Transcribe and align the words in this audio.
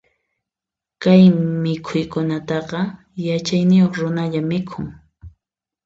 Kay 1.01 1.23
mikhuykunataqa, 1.63 2.79
yachayniyuq 3.27 3.93
runalla 4.01 4.41
mikhun. 4.49 4.87